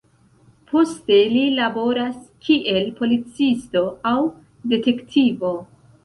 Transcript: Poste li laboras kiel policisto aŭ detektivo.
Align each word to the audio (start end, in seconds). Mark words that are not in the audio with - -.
Poste 0.69 1.17
li 1.33 1.41
laboras 1.57 2.15
kiel 2.47 2.87
policisto 3.01 3.83
aŭ 4.13 4.15
detektivo. 4.73 5.53